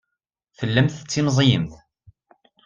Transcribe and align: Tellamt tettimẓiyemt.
Tellamt 0.57 0.95
tettimẓiyemt. 0.97 1.73